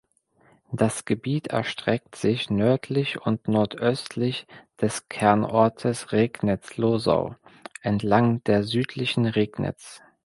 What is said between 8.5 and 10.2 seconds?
Südlichen Regnitz.